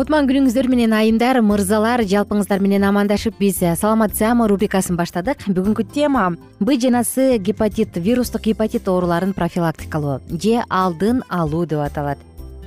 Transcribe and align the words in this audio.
кутман 0.00 0.24
күнүңүздөр 0.24 0.64
менен 0.72 0.94
айымдар 0.96 1.42
мырзалар 1.44 2.00
жалпыңыздар 2.08 2.62
менен 2.64 2.86
амандашып 2.88 3.34
биз 3.36 3.58
э, 3.60 3.74
саламат 3.76 4.14
саама 4.16 4.46
рубрикасын 4.48 4.96
баштадык. 4.96 5.42
Бүгүнкү 5.44 5.84
тема 5.92 6.22
б 6.56 6.76
жана 6.80 7.02
с 7.04 7.36
гепатит 7.36 7.98
вирустук 8.00 8.40
гепатит 8.40 8.88
ооруларын 8.88 9.34
профилактикалоо. 9.36 10.22
Же 10.30 10.62
алдын 10.70 11.20
алуу 11.28 11.66
деп 11.66 11.84
аталат. 11.84 12.16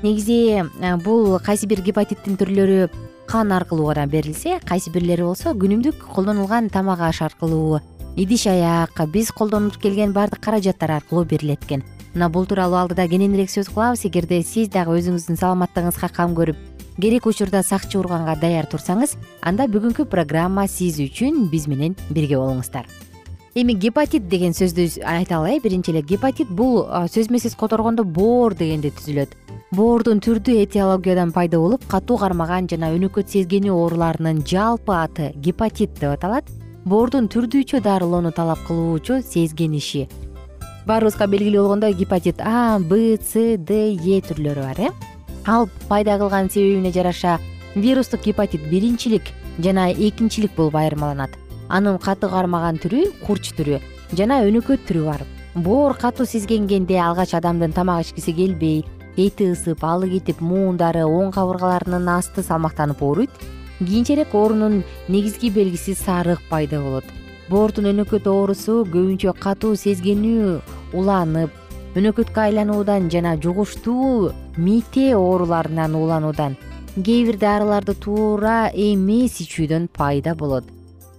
Негизи 0.04 0.62
э, 0.62 0.98
бул 0.98 1.40
кайсы 1.40 1.66
бир 1.66 1.82
гепатиттин 1.82 2.38
түрлөрү 2.38 2.92
кан 3.26 3.52
аркылуу 3.52 3.88
гана 3.88 4.06
берилсе 4.06 4.60
кайсы 4.62 4.94
бирлери 4.94 5.26
болсо 5.26 5.56
күнүмдүк 5.58 6.06
колдонулган 6.14 6.70
тамак 6.70 7.02
аш 7.02 7.24
аркылуу 7.24 7.82
идиш 8.16 8.46
аяк 8.46 9.02
биз 9.10 9.32
колдонуп 9.32 9.82
келген 9.82 10.14
баардык 10.14 10.40
каражаттар 10.40 11.00
аркылуу 11.00 11.26
берилет 11.26 11.66
экен 11.66 11.82
мына 12.14 12.30
бул 12.30 12.46
тууралуу 12.46 12.78
алдыда 12.78 13.08
кененирээк 13.08 13.50
сөз 13.50 13.74
кылабыз. 13.74 14.06
Эгерде 14.06 14.44
сиз 14.46 14.70
дагы 14.70 15.00
өзүңүздүн 15.00 15.40
саламаттыгыңызга 15.40 16.14
кам 16.14 16.38
көрүп 16.38 16.73
керек 17.00 17.26
учурда 17.26 17.64
сакчы 17.64 17.98
урганга 18.00 18.36
даяр 18.40 18.68
турсаңыз 18.70 19.16
анда 19.42 19.66
бүгүнкү 19.72 20.06
программа 20.10 20.68
сиз 20.68 21.00
үчүн 21.02 21.48
биз 21.52 21.68
менен 21.68 21.96
бирге 22.10 22.38
болуңуздар. 22.38 22.86
Эми 23.56 23.74
гепатит 23.74 24.28
деген 24.28 24.54
сөздү 24.54 25.04
айталы 25.06 25.58
э 25.58 25.60
биринчи 25.62 25.92
эле 25.92 26.02
гепатит 26.02 26.50
бул 26.50 26.88
сөз 26.88 27.30
менен 27.30 27.46
сөз 27.46 27.56
которгондо 27.58 28.04
боор 28.04 28.54
дегенде 28.54 28.90
түзүлөт. 28.90 29.30
Боордун 29.72 30.20
түрдүү 30.20 30.64
этиологиядан 30.66 31.32
пайда 31.32 31.60
болуп 31.60 31.86
катуу 31.88 32.18
кармаган 32.18 32.68
жана 32.70 32.92
өнөкөт 32.94 33.30
сезгенүү 33.30 33.74
ооруларынын 33.74 34.44
жалпы 34.46 34.94
аты 34.94 35.32
гепатит 35.36 36.00
деп 36.00 36.18
аталат. 36.18 36.46
Боордун 36.86 37.28
түрдүүчө 37.28 37.82
дарылоону 37.82 38.32
талап 38.32 38.60
кылуучу 38.68 39.22
сезгениши 39.22 40.08
баарыбызга 40.86 41.28
белгилүү 41.32 41.62
болгондой 41.62 41.94
гепатит 41.94 42.42
а 42.44 42.78
б 42.80 43.16
с 43.16 43.34
д 43.58 43.96
е 43.96 44.20
түрлөрү 44.20 44.62
бар 44.68 44.80
э 44.80 45.13
ал 45.46 45.70
пайда 45.90 46.18
кылган 46.18 46.50
себебине 46.50 46.92
жараша 46.92 47.40
вирустук 47.76 48.22
гепатит 48.26 48.62
биринчилик 48.70 49.24
жана 49.60 49.92
экинчилик 49.92 50.56
болуп 50.56 50.76
айырмаланат 50.76 51.32
анын 51.70 51.98
катуу 51.98 52.30
кармаган 52.30 52.78
түрү 52.78 53.08
курч 53.26 53.54
түрү 53.58 53.80
жана 54.14 54.44
өнөкөт 54.46 54.86
түрү 54.88 55.06
бар. 55.08 55.24
Боор 55.56 55.96
катуу 55.98 56.26
сезгенгенде 56.26 56.98
алгач 57.02 57.34
адамдын 57.38 57.74
тамак 57.74 58.06
ичкиси 58.06 58.34
келбей 58.34 58.86
эти 59.18 59.50
ысып 59.54 59.84
алы 59.86 60.10
кетип 60.10 60.42
муундары 60.42 61.04
оң 61.06 61.34
кабыргаларынын 61.34 62.10
асты 62.18 62.44
салмактанып 62.44 63.02
ооруйт. 63.02 63.34
Кийинчерээк 63.80 64.34
оорунун 64.34 64.84
негизги 65.08 65.50
белгиси 65.50 65.94
сарык 65.94 66.42
пайда 66.50 66.82
болот. 66.82 67.06
Боордун 67.50 67.90
өнөкөт 67.92 68.30
оорусу 68.30 68.84
көбүнчө 68.86 69.34
катуу 69.40 69.76
сезгенүү 69.76 70.60
уланып 70.94 71.52
өнөкөткө 71.94 72.42
айлануудан 72.48 73.10
жана 73.14 73.36
жугуштуу 73.38 74.32
мите 74.58 75.12
ооруларынан 75.14 75.94
уулануудан 75.94 76.56
кээ 76.96 77.26
бир 77.28 77.38
дарыларды 77.38 77.94
туура 77.94 78.72
эмес 78.74 79.38
ичүүдөн 79.46 79.86
пайда 79.94 80.34
болот. 80.34 80.66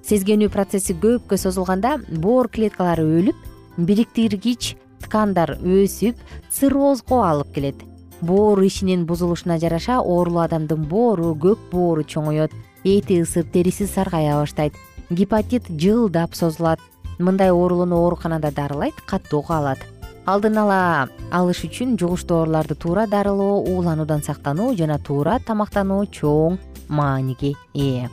Сезгенүү 0.02 0.50
процесси 0.50 0.96
көпкө 0.98 1.38
созулганда 1.38 2.00
боор 2.10 2.50
клеткалары 2.50 3.06
өлүп 3.06 3.46
бириктиргич 3.78 4.74
ткандар 5.06 5.54
өсүп 5.62 6.18
циррозго 6.50 7.22
алып 7.22 7.54
келет. 7.54 7.78
Боор 8.20 8.58
ишинин 8.66 9.06
бузулушуна 9.06 9.60
жараша 9.62 10.00
оорулуу 10.02 10.42
адамдын 10.42 10.88
боору 10.90 11.36
көк 11.38 11.70
боору 11.70 12.02
чоңоет. 12.02 12.50
Эти 12.84 13.22
ысып 13.22 13.52
териси 13.52 13.86
саргая 13.86 14.40
баштайт. 14.40 14.74
Гепатит 15.10 15.70
жылдап 15.70 16.34
созулат. 16.34 16.80
Мындай 17.18 17.50
оорулууну 17.50 17.96
ооруканада 18.02 18.50
дарылайт 18.50 18.94
каттоого 19.06 19.58
алат 19.58 19.93
алдын 20.26 20.56
ала 20.56 21.08
алыш 21.30 21.64
үчүн 21.68 21.98
жугуштуу 22.00 22.38
ооруларды 22.40 22.74
туура 22.74 23.06
дарылоо 23.06 23.60
уулануудан 23.60 24.22
сактануу 24.24 24.74
жана 24.76 24.98
туура 24.98 25.38
тамактануу 25.38 26.06
чоң 26.06 26.56
мааниге 26.88 27.52
ээ. 27.74 28.08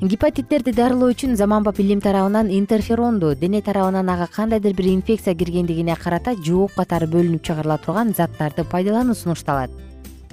Гепатиттерди 0.00 0.72
дарылоо 0.72 1.10
үчүн 1.10 1.34
заманбап 1.36 1.80
илим 1.82 2.00
тарабынан 2.00 2.48
интерферонду 2.54 3.34
дене 3.34 3.60
тарабынан 3.60 4.08
ага 4.08 4.28
кандайдыр 4.32 4.72
бир 4.72 4.86
инфекция 4.94 5.34
киргендигине 5.34 5.96
карата 5.96 6.36
жооп 6.46 6.78
катары 6.78 7.10
бөлүнүп 7.10 7.42
чыгарыла 7.42 7.76
турган 7.84 8.14
заттарды 8.14 8.64
пайдалануу 8.64 9.14
сунушталат. 9.14 9.70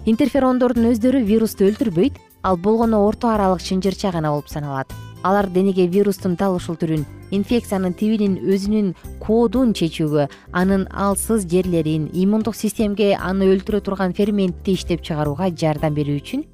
Интерферондордун 0.06 0.94
өздөрү 0.94 1.26
вирусту 1.26 1.66
өлтүрбөйт 1.68 2.16
ал 2.44 2.56
болгону 2.56 3.02
орто 3.08 3.28
аралык 3.34 3.60
шынжырча 3.60 4.12
гана 4.12 4.32
болуп 4.32 4.48
саналат. 4.48 4.94
Алар 5.24 5.50
денеге 5.50 5.88
вирустун 5.88 6.38
тал 6.38 6.56
ушул 6.56 6.78
түрүн 6.78 7.04
инфекциянын 7.32 7.96
тибинин 7.98 8.38
өзүнүн 8.46 8.94
кодун 9.24 9.74
чечүүгө 9.78 10.28
анын 10.52 10.88
алсыз 10.92 11.48
жерлерин 11.52 12.10
иммундук 12.14 12.56
системге 12.56 13.16
аны 13.16 13.50
өлтүрө 13.54 13.82
турган 13.84 14.16
ферментти 14.18 14.78
иштеп 14.78 15.04
чыгарууга 15.04 15.50
жардам 15.52 15.98
берүү 15.98 16.22
үчүн 16.22 16.48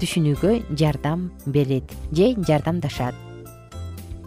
түшүнүүгө 0.00 0.76
жардам 0.78 1.30
берет 1.46 1.92
же 2.12 2.34
жардамдашат. 2.36 3.14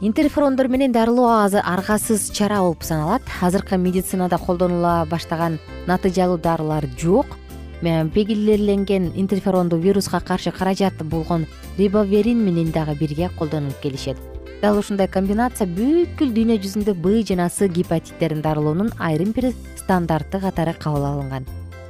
Интерферондор 0.02 0.68
менен 0.68 0.92
дарылоо 0.92 1.48
аргасыз 1.48 2.30
чара 2.32 2.60
болуп 2.60 2.84
саналат. 2.84 3.22
Азыркы 3.42 3.78
медицинада 3.78 4.38
колдонула 4.38 5.08
баштаган 5.10 5.60
натыйжалуу 5.88 6.38
дарылар 6.38 6.86
жок. 7.00 7.26
Пегиллерленген 7.82 9.14
интерферондуу 9.16 9.80
вируска 9.80 10.20
каршы 10.20 10.52
каражат 10.52 11.02
болгон 11.04 11.48
рибоверин 11.78 12.44
менен 12.44 12.72
дагы 12.72 12.96
бирге 12.96 13.30
колдонулуп 13.38 13.80
келишет 13.82 14.18
дал 14.64 14.78
ушундай 14.80 15.10
комбинация 15.12 15.66
бүткүл 15.68 16.30
дүйнө 16.32 16.56
жүзүндө 16.64 16.94
б 17.04 17.18
жана 17.28 17.50
с 17.52 17.68
гепатиттерин 17.68 18.40
дарылоонун 18.42 18.94
айрым 18.98 19.34
бир 19.36 19.50
стандарты 19.76 20.40
катары 20.40 20.72
кабыл 20.80 21.04
алынган. 21.04 21.44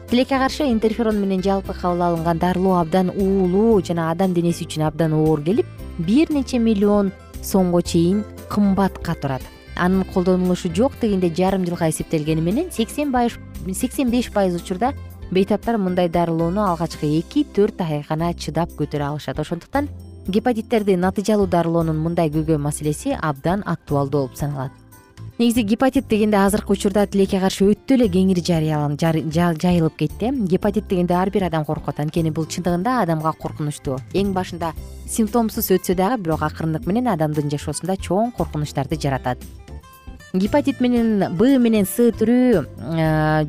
Тилекке 0.10 0.40
каршы 0.42 0.66
интерферон 0.72 1.20
менен 1.22 1.44
жалпы 1.46 1.75
кабыл 1.78 2.02
алынган 2.02 2.40
дарылоо 2.42 2.80
абдан 2.80 3.12
уулуу 3.14 3.84
жана 3.86 4.10
адам 4.10 4.34
денеси 4.34 4.66
үчүн 4.66 4.88
абдан 4.88 5.14
оор 5.14 5.44
келип 5.44 5.68
бир 6.00 6.31
нече 6.34 6.58
миллион 6.58 7.12
сомго 7.44 7.84
чейин 7.84 8.24
кымбатка 8.50 9.14
турат. 9.22 9.44
Анын 9.78 10.04
колдонулушу 10.04 10.74
жок 10.74 10.94
дегенде 11.00 11.30
жарым 11.30 11.68
жылга 11.68 11.92
эсептелгени 11.92 12.42
менен 12.42 12.72
сексен 12.72 13.14
сексен 13.72 14.10
беш 14.10 14.31
пайыз 14.31 14.56
учурда 14.56 14.96
бейтаптар 15.30 15.78
мындай 15.78 16.10
дарылоону 16.10 16.66
алгачкы 16.66 17.06
эки 17.19 17.46
төрт 17.46 17.81
ай 17.81 18.04
гана 18.10 18.34
чыдап 18.34 18.74
көтөрө 18.74 19.12
алышат. 19.12 19.40
Ошондуктан 19.40 19.90
гепатиттерди 20.28 20.96
натыйжалуу 20.96 21.48
дарылоонун 21.48 22.00
мындай 22.00 22.30
көйгөй 22.30 22.58
маселеси 22.58 23.18
абдан 23.20 23.64
актуалдуу 23.66 24.22
болуп 24.22 24.38
саналат. 24.38 24.72
Негизи 25.40 25.62
гепатит 25.62 26.08
дегенде 26.08 26.38
азыркы 26.38 26.74
учурда 26.74 27.08
тилекке 27.08 27.40
каршы 27.42 27.66
өтө 27.66 27.96
эле 27.96 28.06
кеңири 28.08 28.44
жайылып 28.46 29.96
кетти. 29.98 30.28
Э 30.28 30.31
гепатит 30.31 30.88
дегенде 30.88 31.16
ар 31.16 31.31
бир 31.31 31.46
адам 31.46 31.66
коркот. 31.66 32.00
Анткени 32.00 32.30
бул 32.30 32.46
чындыгында 32.46 33.02
адамга 33.02 33.34
коркунучтуу 33.34 33.98
эң 34.14 34.31
башында 34.34 34.74
симптомсуз 35.10 35.72
өтсө 35.72 35.96
дагы 35.96 36.22
бирок 36.22 36.44
акырындык 36.44 36.86
менен 36.86 37.08
адамдын 37.08 37.50
жашоосунда 37.50 37.98
чоң 37.98 38.31
коркунучтарды 38.38 38.96
жаратат. 38.96 39.40
Гепатит 40.34 40.80
менен 40.80 41.36
б 41.36 41.58
менен 41.58 41.86
с 41.86 41.98
түрү 41.98 42.68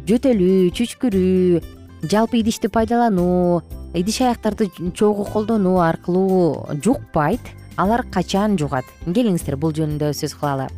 жөтөлүү 0.08 0.72
чүчкүрүү 0.72 1.62
жалпы 2.08 2.40
идишти 2.40 2.68
пайдалануу 2.68 3.62
идиш 3.94 4.20
аяктарды 4.20 4.70
чогуу 4.94 5.24
колдонуу 5.24 5.78
аркылуу 5.78 6.66
жукпайт 6.84 7.40
алар 7.76 8.04
качан 8.10 8.58
жугат? 8.58 8.84
Келиңиздер 9.06 9.56
бул 9.56 9.72
жөнүндө 9.72 10.12
сөз 10.12 10.34
кылалы. 10.38 10.68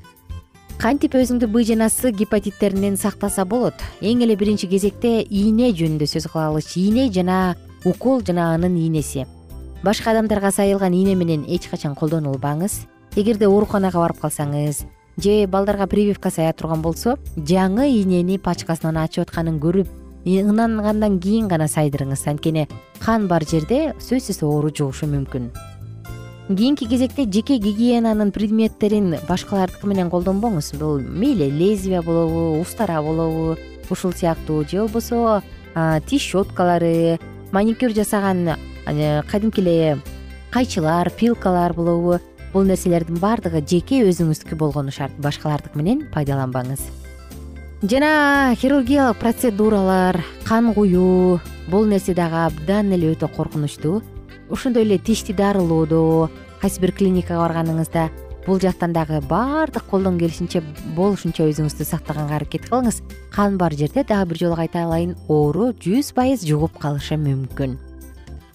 Кантип 0.78 1.16
өзүңдү 1.16 1.48
б 1.48 1.64
жана 1.64 1.88
с 1.88 2.12
гепатиттеринен 2.12 2.96
сактаса 2.96 3.44
болот? 3.44 3.74
Эң 4.00 4.22
эле 4.24 4.36
биринчи 4.36 4.68
кезекте 4.68 5.22
ийне 5.22 5.72
жөнүндө 5.72 6.06
сөз 6.06 6.28
кылалычы 6.32 6.80
ийне 6.80 7.08
жана 7.12 7.56
укол 7.84 8.20
жана 8.20 8.52
анын 8.54 8.76
ийнеси 8.76 9.26
башка 9.82 10.10
адамдарга 10.10 10.50
сайылган 10.50 10.92
ийне 10.92 11.14
менен 11.14 11.44
эч 11.48 11.68
качан 11.70 11.94
колдонулбаңыз. 11.94 12.84
Эгерде 13.16 13.46
ооруканага 13.48 14.00
барып 14.02 14.20
калсаңыз 14.20 14.84
же 15.16 15.46
балдарга 15.46 15.86
прививка 15.86 16.30
сая 16.30 16.52
турган 16.52 16.82
болсо 16.82 17.16
жаңы 17.36 17.88
ийнени 17.88 18.36
пачкасынан 18.38 18.98
ачып 19.00 19.24
атканын 19.28 19.60
көрүп 19.60 19.88
ынангандан 20.26 21.20
кийин 21.22 21.46
гана 21.48 21.68
сайдырыңыз. 21.70 22.26
Анткени 22.26 22.66
кан 22.98 23.28
бар 23.30 23.44
жерде 23.46 23.94
сөзсүз 24.02 24.42
оору 24.42 24.72
жугушу 24.74 25.06
мүмкүн. 25.06 25.52
Кийинки 26.48 26.86
кезекте 26.86 27.26
жеке 27.30 27.58
гигиенанын 27.58 28.32
предметтерин 28.34 29.16
башкалардыкы 29.28 29.86
менен 29.86 30.10
колдонбоңуз. 30.10 30.74
Бул 30.78 31.00
мейли 31.00 31.50
лезвие 31.50 32.02
болобу 32.02 32.60
устара 32.60 33.00
болобу 33.02 33.56
ушул 33.90 34.12
сыяктуу 34.12 34.64
же 34.66 34.82
болбосо 34.82 35.42
тиш 36.06 36.22
щеткалары 36.22 37.18
маникюр 37.52 37.94
жасаган 37.94 38.56
кадимки 39.30 39.60
эле 39.60 39.98
кайчылар 40.50 41.10
пилкалар 41.10 41.74
болобу. 41.74 42.20
Бул 42.52 42.62
нерселердин 42.64 43.18
баардыгы 43.18 43.60
жеке 43.60 44.02
өзүңүздүкү 44.08 44.56
болгону 44.56 44.90
шарт. 44.90 45.18
Башкалардыкы 45.18 45.76
менен 45.78 46.06
пайдаланбаңыз 46.14 47.05
жана 47.82 48.54
хирургиялык 48.56 49.18
процедуралар 49.18 50.24
кан 50.44 50.72
куюу 50.72 51.40
бул 51.68 51.84
нерсе 51.84 52.14
дагы 52.14 52.46
абдан 52.46 52.92
эле 52.96 53.12
өтө 53.12 53.28
коркунучтуу 53.28 54.00
ошондой 54.50 54.84
эле 54.84 54.96
тишти 54.98 55.34
дарылоодо 55.36 56.30
кайсы 56.62 56.80
бир 56.80 56.92
клиникага 56.92 57.42
барганыңызда 57.44 58.08
бул 58.46 58.60
жактан 58.60 58.94
дагы 58.94 59.20
баардык 59.20 59.84
колдон 59.90 60.16
келишинче 60.18 60.62
болушунча 60.96 61.44
өзүңүздү 61.50 61.84
сактаганга 61.84 62.36
аракет 62.36 62.64
кылыңыз. 62.70 63.02
Кан 63.34 63.58
бар 63.58 63.74
жерде 63.74 64.04
дагы 64.04 64.30
бир 64.30 64.38
жолу 64.38 64.56
кайталайын 64.56 65.16
оору 65.28 65.72
жүз 65.74 66.14
пайыз 66.14 66.46
жугуп 66.48 66.78
калышы 66.78 67.18
мүмкүн. 67.20 67.76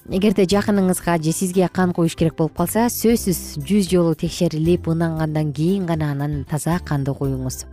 Эгерде 0.09 0.47
жакыныңызга 0.49 1.21
же 1.21 1.31
сизге 1.31 1.67
кан 1.67 1.93
куюш 1.93 2.15
керек 2.15 2.39
болуп 2.39 2.57
калса 2.57 2.87
сөзсүз 2.89 3.61
жүз 3.67 3.91
жолу 3.91 4.15
текшерилип 4.15 4.87
ынангандан 4.87 5.53
кийин 5.53 5.85
гана 5.85 6.11
анан 6.15 6.43
таза 6.49 6.79
канды 6.79 7.13
куюңуз 7.13 7.65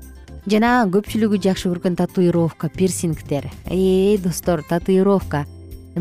жана 0.49 0.87
көпчүлүгү 0.89 1.39
жакшы 1.45 1.69
көргөн 1.69 1.97
татуировка 1.99 2.71
пирсингтер 2.73 3.51
э 3.69 4.17
достор 4.23 4.63
татуировка. 4.63 5.45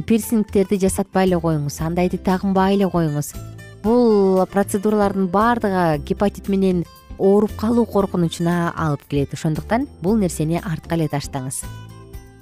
Пирсингтерди 0.06 0.78
жасатпай 0.80 1.28
эле 1.28 1.40
коюңуз 1.42 1.82
андайды 1.82 2.18
тагынбай 2.18 2.76
эле 2.76 2.88
коюңуз. 2.88 3.34
Бул 3.84 4.46
процедуралардын 4.46 5.28
баардыгы 5.28 6.04
гепатит 6.06 6.48
менен 6.48 6.86
ооруп 7.18 7.56
калуу 7.58 7.86
коркунучуна 7.86 8.74
алып 8.78 9.04
келет. 9.10 9.34
Ошондуктан 9.34 9.88
бул 10.02 10.16
нерсени 10.16 10.62
артка 10.64 10.96
эле 10.96 11.08
таштаңыз. 11.08 11.64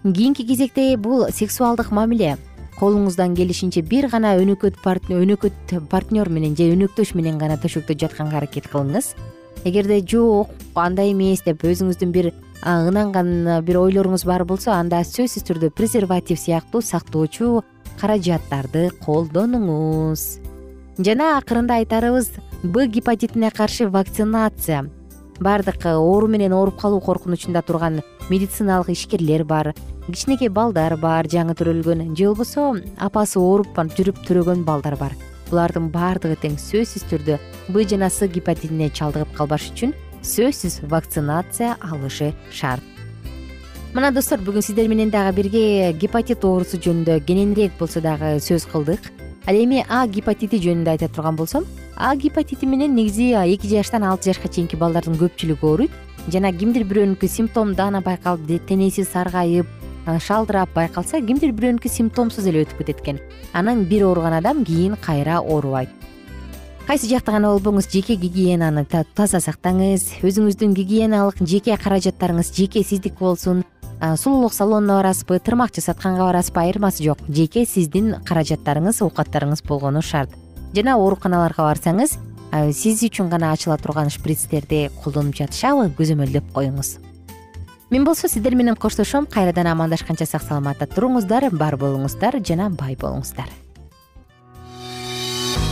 Кийинки 0.04 0.46
кезекте 0.46 0.98
бул 0.98 1.26
сексуалдык 1.32 1.92
мамиле. 1.92 2.38
Колуңуздан 2.80 3.36
келишинче 3.36 3.82
бир 3.82 4.10
гана 4.10 4.36
өнөкөт 4.38 4.76
өнөкөт 4.84 5.90
партнер 5.90 6.30
менен 6.30 6.56
же 6.56 6.70
өнөктөш 6.76 7.16
менен 7.16 7.38
гана 7.38 7.56
төшөктө 7.56 7.98
жатканга 7.98 8.38
аракет 8.38 8.68
кылыңыз 8.68 9.16
эгерде 9.64 10.02
жок 10.02 10.50
андай 10.76 11.14
эмес 11.14 11.44
деп 11.46 11.64
өзүңүздүн 11.64 12.12
бир 12.12 12.32
ынанган 12.66 13.62
бир 13.66 13.80
ойлоруңуз 13.80 14.26
бар 14.26 14.44
болсо 14.46 14.74
анда 14.74 15.04
сөзсүз 15.06 15.46
түрдө 15.48 15.72
презерватив 15.76 16.40
сыяктуу 16.42 16.82
сактоочу 16.82 17.64
каражаттарды 18.02 18.90
колдонуңуз. 19.06 20.26
Жана 21.00 21.36
акырында 21.38 21.80
айтарыбыз 21.82 22.32
б 22.64 22.88
гепатитине 22.88 23.52
каршы 23.52 23.88
вакцинация. 23.90 24.90
Баардык 25.40 25.86
оору 25.86 26.28
менен 26.28 26.54
ооруп 26.54 26.80
калуу 26.80 27.02
коркунучунда 27.02 27.62
турган 27.62 28.02
медициналык 28.30 28.90
ишкерлер 28.90 29.44
бар 29.44 29.74
кичинекей 30.08 30.50
балдар 30.50 30.96
бар 30.98 31.28
жаңы 31.28 31.56
төрөлгөн 31.58 32.16
же 32.16 32.30
болбосо 32.30 32.76
апасы 32.98 33.40
ооруп 33.40 33.76
жүрүп 33.98 34.22
төрөгөн 34.28 34.64
балдар 34.64 34.96
бар 34.96 35.16
булардын 35.50 35.92
баардыгы 35.94 36.38
тең 36.42 36.58
сөзсүз 36.62 37.06
түрдө 37.12 37.38
б 37.70 37.86
жана 37.90 38.10
с 38.10 38.28
гепатитине 38.28 38.90
чалдыгып 38.90 39.32
калбаш 39.38 39.70
үчүн 39.72 39.94
сөзсүз 40.26 40.82
вакцинация 40.90 41.78
алышы 41.82 42.34
шарт. 42.52 42.84
Мына 43.96 44.12
достор 44.12 44.42
бүгүн 44.44 44.66
сиздер 44.66 44.90
менен 44.92 45.12
дагы 45.14 45.36
бирге 45.38 45.94
гепатит 45.94 46.44
оорусу 46.44 46.76
жөнүндө 46.84 47.22
кененирээк 47.28 47.78
болсо 47.80 48.02
дагы 48.04 48.40
сөз 48.44 48.66
кылдык. 48.68 49.12
Ал 49.48 49.56
эми 49.56 49.86
а 49.88 50.08
гепатити 50.08 50.60
жөнүндө 50.60 50.92
айта 50.96 51.08
турган 51.08 51.38
болсом 51.40 51.64
а 51.96 52.16
гепатити 52.16 52.66
менен 52.66 52.96
негизи 52.96 53.32
эки 53.54 53.70
жаштан 53.72 54.04
алты 54.04 54.34
жашка 54.34 54.50
чейинки 54.50 54.76
балдардын 54.76 55.16
көпчүлүгү 55.22 55.64
ооруйт. 55.64 55.92
Жана 56.28 56.52
кимдир 56.52 56.84
бирөөнүкү 56.90 57.30
симптом 57.30 57.76
даана 57.76 58.02
байкалып 58.02 58.68
денеси 58.68 59.06
саргайып 59.06 59.68
шалдырап 60.06 60.74
байкалса 60.74 61.22
кимдир 61.22 61.52
бирөөнүкү 61.58 61.90
симптомсуз 61.90 62.46
эле 62.48 62.66
өтүп 62.66 62.84
кетет 62.84 63.02
экен. 63.02 63.22
Анан 63.54 63.86
бир 63.86 64.06
ооруган 64.06 64.34
адам 64.38 64.64
кийин 64.66 64.96
кайра 65.02 65.40
оорубайт 65.40 65.90
кайсы 66.86 67.08
жакта 67.10 67.32
гана 67.34 67.50
болбоңуз 67.50 67.88
жеке 67.90 68.14
гигиенаны 68.14 68.86
таза 68.86 69.40
сактаңыз 69.42 70.22
өзүңүздүн 70.22 70.76
гигиеналык 70.78 71.42
жеке 71.42 71.78
каражаттарыңыз 71.82 72.52
жеке 72.54 72.84
сиздики 72.84 73.18
болсун. 73.20 73.64
Сулуулук 74.00 74.54
салонуна 74.54 75.00
барасызбы 75.00 75.40
тырмак 75.40 75.74
жасатканга 75.74 76.28
барасызбы 76.28 76.62
айырмасы 76.62 77.04
жок. 77.04 77.18
Жеке 77.28 77.66
сиздин 77.66 78.20
каражаттарыңыз 78.28 79.02
оокаттарыңыз 79.02 79.66
болгону 79.66 80.04
шарт. 80.06 80.30
Жана 80.76 81.00
ооруканаларга 81.00 81.66
барсаңыз 81.66 82.20
сиз 82.76 83.02
үчүн 83.08 83.34
гана 83.34 83.52
ачыла 83.56 83.80
турган 83.82 84.14
шприцтерди 84.14 84.92
колдонуп 85.02 85.40
жатышабы 85.42 85.90
көзөмөлдөп 85.98 86.54
коюңуз 86.54 87.00
мен 87.96 88.04
болсо 88.04 88.28
сиздер 88.28 88.56
менен 88.56 88.76
коштошом 88.76 89.26
кайрадан 89.26 89.68
амандашканча 89.68 90.26
сак 90.28 90.42
саламатта 90.44 90.84
туруңуздар 90.84 91.48
бар 91.56 91.78
болуңуздар 91.80 92.36
жана 92.44 92.68
бай 92.70 92.98
болуңуздар. 93.00 93.48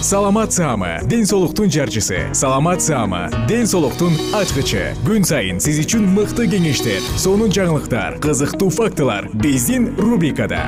Саламат 0.01 0.53
саама 0.53 1.01
ден 1.03 1.25
соолуктун 1.25 1.68
жарчысы. 1.70 2.34
Саламат 2.34 2.82
саама 2.82 3.27
ден 3.50 3.68
соолуктун 3.68 4.15
ачкычы. 4.39 4.94
Күн 5.03 5.27
сайын 5.27 5.60
сиз 5.60 5.84
үчүн 5.84 6.08
мыкты 6.15 6.48
кеңештер 6.48 7.03
сонун 7.20 7.51
жаңылыктар 7.51 8.22
кызыктуу 8.24 8.72
фактылар 8.72 9.27
биздин 9.34 9.92
рубрикада. 10.00 10.63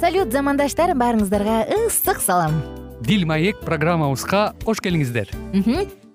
Салют 0.00 0.32
замандаштар 0.32 0.96
баарыңыздарга 0.96 1.66
ысык 1.84 2.24
салам. 2.24 2.62
Дил 3.04 3.26
маек 3.28 3.60
программабызга 3.64 4.54
кош 4.64 4.80
келиңиздер 4.80 5.28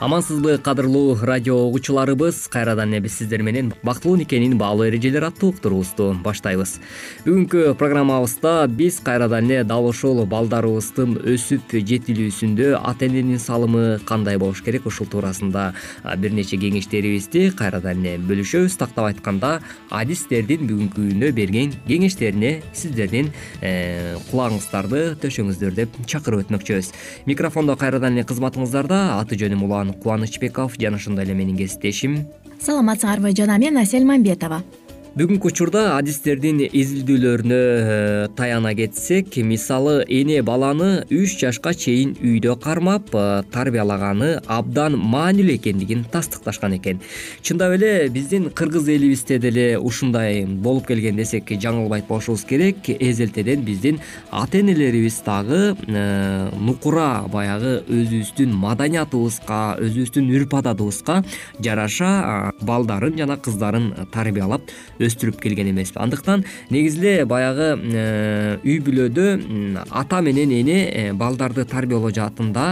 амансызбы 0.00 0.56
кадырлуу 0.56 1.18
радио 1.20 1.56
угуучуларыбыз. 1.66 2.48
Кайрадан 2.48 2.92
эле 2.94 3.00
биз 3.00 3.18
сиздер 3.18 3.42
менен 3.42 3.74
бактылуу 3.82 4.16
никенин 4.16 4.56
баалуу 4.56 4.86
эрежелери 4.88 5.26
аттуу 5.26 5.50
уктуруубузду 5.50 6.16
баштайбыз. 6.24 6.78
Бүгүнкү 7.26 7.74
программабызда 7.76 8.66
биз 8.68 9.00
кайрадан 9.04 9.50
эле 9.50 9.64
дал 9.64 9.84
ушул 9.84 10.24
балдарыбыздын 10.24 11.18
өсүп 11.20 11.74
жетилүүсүндө 11.76 12.80
ата 12.80 13.04
эненин 13.10 13.38
салымы 13.38 14.00
кандай 14.08 14.38
болуш 14.40 14.62
керек 14.64 14.86
ушул 14.88 15.06
туурасында 15.06 15.74
бир 16.16 16.32
нече 16.32 16.56
кеңештерибизди 16.56 17.50
кайрадан 17.52 18.00
эле 18.00 18.16
бөлүшөбүз. 18.24 18.78
Тактап 18.80 19.10
айтканда 19.10 19.60
адистердин 19.90 20.64
бүгүнкү 20.64 20.96
күнүнө 20.96 21.32
берген 21.36 21.76
кеңештерине 21.84 22.62
сиздердин 22.72 23.28
э, 23.60 24.16
кулагыңыздарды 24.30 25.20
төшөңүздөр 25.20 25.76
деп 25.76 26.00
чакырып 26.08 26.46
өтмөкчүбүз. 26.46 26.92
Микрофондо 27.28 27.76
кайрадан 27.76 28.16
эле 28.16 28.24
кызматыңыздарда 28.24 29.04
аты 29.20 29.36
жөнүм 29.36 29.68
улан 29.68 29.89
кубанычбеков 29.94 30.78
жана 30.78 30.94
ошондой 30.94 31.24
эле 31.24 31.34
менин 31.34 31.56
кесиптешим. 31.56 32.26
Саламатсыңарбы 32.60 33.32
жана 33.36 33.56
мен 33.58 33.78
асель 33.80 34.04
мамбетова 34.04 34.62
бүгүнкү 35.10 35.50
учурда 35.50 35.96
адистердин 35.96 36.60
изилдөөлөрүнө 36.62 37.56
э, 37.58 38.28
таяна 38.38 38.70
кетсек 38.78 39.34
мисалы 39.42 40.04
эне 40.06 40.36
баланы 40.46 41.02
үч 41.10 41.32
жашка 41.40 41.72
чейин 41.74 42.12
үйдө 42.22 42.54
кармап 42.62 43.10
э, 43.18 43.42
тарбиялаганы 43.50 44.36
абдан 44.46 44.94
маанилүү 44.94 45.56
экендигин 45.58 46.04
тастыкташкан 46.12 46.76
экен. 46.76 47.00
Чындап 47.42 47.74
эле 47.74 48.06
биздин 48.08 48.52
кыргыз 48.54 48.86
элибизде 48.86 49.40
деле 49.42 49.80
ушундай 49.80 50.44
болуп 50.46 50.86
келген 50.86 51.18
десек 51.18 51.50
жаңылбайт 51.50 52.06
болушубуз 52.06 52.46
керек. 52.46 52.86
Эзелтеден 52.86 53.66
биздин 53.66 53.98
ата 54.30 54.60
энелерибиз 54.62 55.18
дагы 55.26 55.74
э, 55.74 56.50
нукура 56.54 57.26
баягы 57.26 57.80
өзүбүздүн 57.88 58.54
маданиятыбызга 58.62 59.80
өзүбүздүн 59.82 60.30
үрп 60.38 60.54
адатыбызга 60.62 61.24
жараша 61.58 62.54
балдарын 62.62 63.18
жана 63.18 63.40
кыздарын 63.42 63.90
тарбиялап 64.14 64.70
өстүрүп 65.00 65.40
келген 65.40 65.70
эмеспи. 65.72 65.98
Андыктан 66.00 66.44
негизи 66.70 67.00
эле 67.00 67.24
баягы 67.24 67.72
э, 67.76 68.58
үй 68.64 68.78
бүлөдө 68.84 69.84
ата 69.90 70.20
менен 70.24 70.52
эне 70.52 70.78
э, 70.86 71.04
балдарды 71.12 71.64
тарбиялоо 71.64 72.12
жаатында 72.14 72.66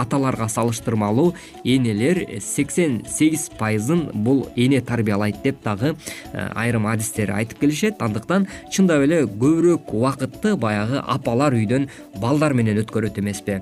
аталарга 0.00 0.48
салыштырмалуу 0.48 1.34
энелер 1.64 2.24
сексен 2.40 3.02
сегиз 3.08 3.50
пайызын 3.58 4.08
бул 4.14 4.46
эне 4.56 4.80
тарбиялайт 4.80 5.42
деп 5.44 5.62
дагы 5.64 5.94
э, 6.32 6.48
айрым 6.54 6.86
адистер 6.86 7.34
айтып 7.36 7.60
келишет. 7.60 8.00
Андыктан 8.02 8.48
чындап 8.72 9.04
эле 9.04 9.24
көбүрөөк 9.24 9.92
убакытты 9.94 10.56
баягы 10.56 11.02
апалар 11.04 11.54
үйдөн 11.54 11.88
балдар 12.20 12.54
менен 12.54 12.80
өткөрөт 12.82 13.18
эмеспи 13.20 13.60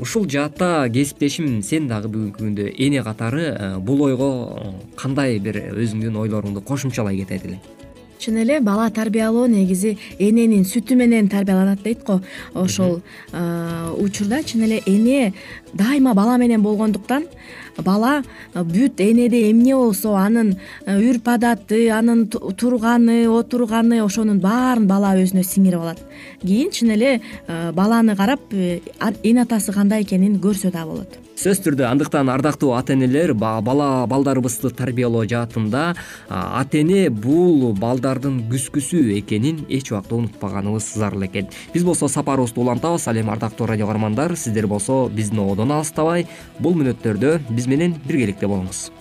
ушул 0.00 0.28
жаатта 0.28 0.88
кесиптешим 0.92 1.62
сен 1.62 1.88
дагы 1.88 2.10
бүгүнкү 2.12 2.42
күндө 2.42 2.72
эне 2.76 3.04
катары 3.04 3.78
бул 3.80 4.02
ойго 4.08 4.32
кандай 4.96 5.38
бир 5.38 5.60
өзүңдүн 5.72 6.18
ойлоруңду 6.24 6.60
кошумчалай 6.60 7.22
кетет 7.22 7.48
чын 8.22 8.38
эле 8.38 8.60
бала 8.60 8.90
тарбиялоо 8.94 9.48
негизи 9.50 9.96
эненин 10.18 10.62
сүтү 10.68 10.94
менен 10.94 11.28
тарбияланат 11.28 11.82
дейт 11.82 12.04
го. 12.06 12.20
Ошол 12.54 13.00
учурда 13.98 14.42
чын 14.46 14.62
эле 14.68 14.82
эне 14.86 15.32
дайыма 15.74 16.14
бала 16.14 16.36
менен 16.38 16.62
болгондуктан 16.62 17.26
бала 17.78 18.22
бүт 18.54 19.00
энеде 19.00 19.50
эмне 19.50 19.74
болсо 19.76 20.14
анын 20.16 20.54
үрп 20.86 21.28
адаты 21.28 21.88
анын 21.90 22.26
турганы 22.28 23.28
отурганы 23.28 24.02
ошонун 24.04 24.40
баарын 24.40 24.86
бала 24.86 25.14
өзүнө 25.16 25.44
сиңирип 25.46 25.80
алат. 25.80 26.00
Кийин 26.42 26.70
чын 26.70 26.94
эле 26.96 27.20
баланы 27.48 28.16
карап 28.16 28.40
эне 28.52 29.42
атасы 29.42 29.72
кандай 29.72 30.02
экенин 30.02 30.40
көрсө 30.40 30.70
да 30.70 30.84
болот 30.86 31.18
сөзсүз 31.42 31.64
түрдө 31.64 31.86
андыктан 31.88 32.28
ардактуу 32.30 32.68
ата 32.76 32.94
энелер 32.94 33.32
бала 33.34 34.06
балдарыбызды 34.06 34.70
тарбиялоо 34.78 35.24
жаатында 35.26 35.80
ата 36.30 36.78
эне 36.78 37.08
бул 37.10 37.72
балдардын 37.74 38.36
күзгүсү 38.52 39.00
экенин 39.16 39.64
эч 39.66 39.90
убакта 39.90 40.14
унутпаганыбыз 40.20 40.92
зарыл 41.00 41.26
экен. 41.26 41.48
Биз 41.74 41.82
болсо 41.82 42.06
сапарыбызды 42.06 42.60
улантабыз 42.62 43.08
ал 43.08 43.18
эми 43.18 43.34
ардактуу 43.34 43.66
радио 43.66 43.88
каармандар 43.90 44.36
сиздер 44.36 44.68
болсо 44.70 45.08
биздин 45.08 45.42
ободон 45.42 45.72
алыстабай. 45.72 46.28
Бул 46.60 46.78
мүнөттөрдө 46.78 47.40
биз 47.50 47.66
менен 47.66 47.98
биргеликте 48.06 48.46
болуңуз. 48.46 48.92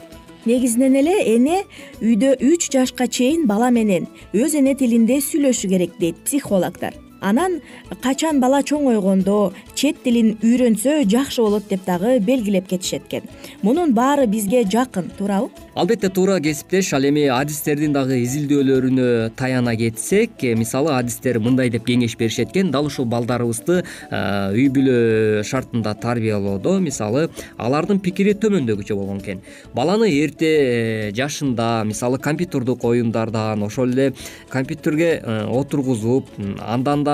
Негизинен 0.46 0.98
эле 0.98 1.20
эне 1.36 1.62
үйдө 2.02 2.40
үч 2.42 2.72
жашка 2.74 3.06
чейин 3.06 3.46
бала 3.46 3.70
менен 3.70 4.10
өз 4.34 4.58
эне 4.58 4.74
тилинде 4.74 5.22
сүйлөшү 5.22 5.70
керек 5.70 5.98
дейт 6.02 6.26
психологдор 6.26 6.98
анан 7.22 7.60
качан 8.02 8.40
бала 8.42 8.62
чоңойгондо 8.66 9.54
чет 9.76 10.02
тилин 10.04 10.34
үйрөнсө 10.42 11.02
жакшы 11.10 11.42
болот 11.46 11.68
деп 11.70 11.86
дагы 11.86 12.18
белгилеп 12.20 12.68
кетишет 12.68 13.06
экен 13.08 13.30
мунун 13.62 13.94
баары 13.94 14.26
бизге 14.28 14.64
жакын 14.66 15.12
туурабы 15.18 15.50
албетте 15.76 16.10
туура 16.10 16.40
кесиптеш 16.42 16.94
ал 16.94 17.06
эми 17.08 17.28
адистердин 17.32 17.94
дагы 17.94 18.18
изилдөөлөрүнө 18.26 19.32
таяна 19.38 19.76
кетсек 19.78 20.44
э, 20.44 20.56
мисалы 20.56 20.92
адистер 20.98 21.40
мындай 21.40 21.70
деп 21.70 21.86
кеңеш 21.88 22.18
беришет 22.18 22.50
экен 22.52 22.72
дал 22.72 22.90
ушул 22.90 23.06
балдарыбызды 23.06 23.84
э, 23.84 24.22
үй 24.52 24.68
бүлө 24.74 25.46
шартында 25.48 25.94
тарбиялоодо 26.02 26.80
мисалы 26.84 27.30
алардын 27.58 28.02
пикири 28.04 28.34
төмөндөгүчө 28.34 28.98
болгон 28.98 29.22
экен. 29.22 29.42
Баланы 29.74 30.10
эрте 30.12 30.50
э, 30.50 31.12
жашында 31.16 31.86
мисалы 31.86 32.20
компьютердук 32.20 32.84
оюндардан 32.84 33.64
ошол 33.64 33.94
эле 33.94 34.14
компьютерге 34.50 35.22
отургузуп 35.48 36.28
андан 36.60 37.04
да 37.04 37.11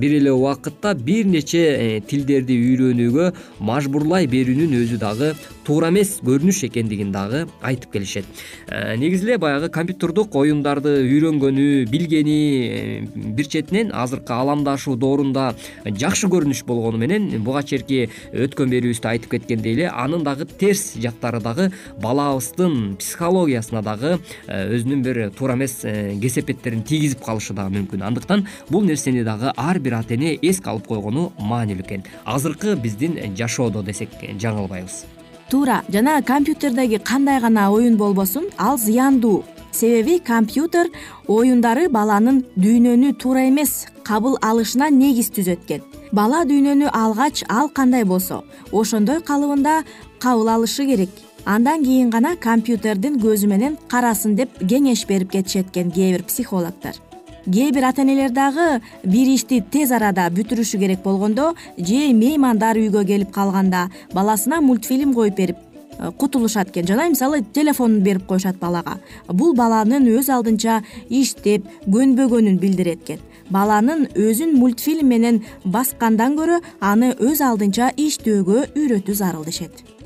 бир 0.00 0.16
эле 0.18 0.32
убакытта 0.32 0.94
бир 0.94 1.26
нече 1.26 1.62
э, 1.76 2.00
тилдерди 2.00 2.56
үйрөнүүгө 2.56 3.30
мажбурлай 3.64 4.28
берүүнүн 4.30 4.76
өзү 4.80 4.98
дагы 5.00 5.32
туура 5.66 5.90
эмес 5.92 6.16
көрүнүш 6.24 6.64
экендигин 6.66 7.12
дагы 7.14 7.44
айтып 7.62 7.92
келишет. 7.94 8.26
Э, 8.68 8.96
негизи 8.96 9.26
эле 9.28 9.38
баягы 9.38 9.70
компьютердук 9.70 10.34
оюндарды 10.36 10.96
үйрөнгөнү 11.04 11.86
билгени 11.90 12.38
э, 12.66 13.00
бир 13.14 13.46
четинен 13.46 13.92
азыркы 13.94 14.32
ааламдашуу 14.34 14.96
доорунда 14.96 15.54
жакшы 15.84 16.30
көрүнүш 16.32 16.64
болгону 16.66 16.98
менен 16.98 17.42
буга 17.44 17.62
чейинки 17.62 18.08
өткөн 18.32 18.72
берүүбүздө 18.74 19.12
айтып 19.14 19.36
кеткендей 19.36 19.76
эле 19.76 19.90
анын 19.90 20.24
дагы 20.26 20.46
терс 20.46 20.94
жактары 20.96 21.40
дагы 21.44 21.70
балабыздын 22.02 22.96
психологиясына 23.00 23.84
дагы 23.86 24.16
өзүнүн 24.48 25.04
бир 25.06 25.22
туура 25.36 25.58
эмес 25.58 25.80
кесепеттерин 26.22 26.82
тийгизип 26.86 27.22
калышы 27.24 27.54
дагы 27.54 27.78
мүмкүн. 27.78 28.04
Андыктан 28.06 28.46
бул 28.70 28.84
нерсе 28.86 29.09
дагы 29.12 29.52
ар 29.56 29.78
бир 29.78 29.94
ата 29.94 30.14
эне 30.14 30.38
эске 30.42 30.70
алып 30.70 30.86
койгону 30.86 31.32
маанилүү 31.38 31.84
экен. 31.84 32.04
Азыркы 32.24 32.76
биздин 32.76 33.18
жашоодо 33.36 33.82
десек 33.82 34.10
жаңылбайбыз. 34.22 35.04
Туура 35.50 35.82
жана 35.88 36.22
компьютердеги 36.22 36.98
кандай 36.98 37.40
гана 37.40 37.70
оюн 37.70 37.96
болбосун 37.96 38.44
ал 38.58 38.78
зыяндуу. 38.78 39.44
Себеби 39.72 40.18
компьютер 40.18 40.88
оюндары 41.28 41.88
баланын 41.88 42.44
дүйнөнү 42.56 43.14
туура 43.14 43.48
эмес 43.48 43.86
кабыл 44.02 44.38
алышына 44.42 44.90
негиз 44.90 45.30
түзөт 45.30 45.66
экен 45.66 45.82
бала 46.12 46.44
дүйнөнү 46.44 46.90
алгач 46.92 47.44
ал 47.48 47.68
кандай 47.68 48.04
болсо 48.04 48.44
ошондой 48.72 49.22
калыбында 49.22 49.84
кабыл 50.18 50.48
алышы 50.48 50.86
керек. 50.86 51.10
Андан 51.44 51.84
кийин 51.84 52.10
гана 52.10 52.36
компьютердин 52.36 53.20
көзү 53.20 53.46
менен 53.46 53.78
карасын 53.88 54.34
деп 54.36 54.58
кеңеш 54.60 55.06
берип 55.08 55.30
кетишет 55.30 55.70
экен 55.70 55.90
кээ 55.90 56.12
бир 56.12 56.22
психологдор 56.24 56.98
кээ 57.46 57.72
бир 57.72 57.84
ата 57.88 58.02
энелер 58.02 58.30
дагы 58.30 58.80
бир 59.04 59.28
ишти 59.28 59.60
тез 59.60 59.92
арада 59.92 60.28
бүтүрүшү 60.34 60.78
керек 60.78 61.02
болгондо 61.02 61.54
же 61.78 62.12
меймандар 62.12 62.76
үйгө 62.76 63.04
келип 63.06 63.30
калганда 63.32 63.88
баласына 64.12 64.60
мультфильм 64.60 65.14
коюп 65.14 65.36
берип 65.36 65.56
э, 65.98 66.10
кутулушат 66.18 66.70
экен. 66.70 66.86
Жана 66.86 67.08
мисалы 67.08 67.42
телефонун 67.42 68.02
берип 68.02 68.26
коюшат 68.26 68.56
балага. 68.56 68.98
Бул 69.28 69.54
баланын 69.54 70.06
өз 70.06 70.28
алдынча 70.28 70.82
иштеп 71.08 71.64
көнбөгөнүн 71.86 72.58
билдирет 72.58 73.02
экен. 73.04 73.20
Баланын 73.50 74.06
өзүн 74.14 74.54
мультфильм 74.58 75.08
менен 75.08 75.42
баскандан 75.64 76.36
көрө 76.38 76.60
аны 76.80 77.14
өз 77.18 77.40
алдынча 77.42 77.92
иштөөгө 77.96 78.68
үйрөтүү 78.76 79.14
зарыл 79.14 79.44
дешет 79.44 79.99